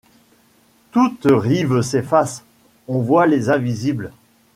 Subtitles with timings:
[0.89, 2.43] Toute rive s’efface.
[2.87, 4.11] On voit les invisibles,.